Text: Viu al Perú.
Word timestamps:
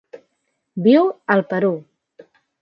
Viu 0.87 1.11
al 1.35 1.45
Perú. 1.53 1.71